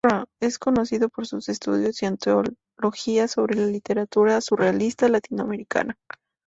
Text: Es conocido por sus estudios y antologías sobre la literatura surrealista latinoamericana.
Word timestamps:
Es 0.41 0.57
conocido 0.57 1.09
por 1.09 1.27
sus 1.27 1.47
estudios 1.47 2.01
y 2.01 2.07
antologías 2.07 3.29
sobre 3.29 3.53
la 3.55 3.67
literatura 3.67 4.41
surrealista 4.41 5.07
latinoamericana. 5.09 5.95